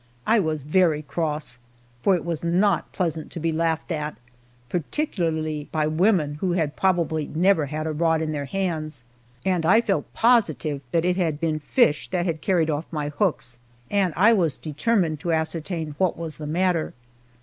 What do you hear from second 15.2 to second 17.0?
ascertain what was the matter.